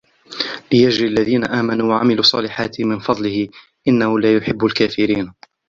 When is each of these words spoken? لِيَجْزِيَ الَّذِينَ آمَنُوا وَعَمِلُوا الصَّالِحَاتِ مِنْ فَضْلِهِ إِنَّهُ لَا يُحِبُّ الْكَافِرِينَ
لِيَجْزِيَ 0.71 1.07
الَّذِينَ 1.07 1.43
آمَنُوا 1.45 1.89
وَعَمِلُوا 1.95 2.19
الصَّالِحَاتِ 2.19 2.81
مِنْ 2.81 2.99
فَضْلِهِ 2.99 3.47
إِنَّهُ 3.87 4.19
لَا 4.19 4.35
يُحِبُّ 4.37 4.65
الْكَافِرِينَ 4.65 5.33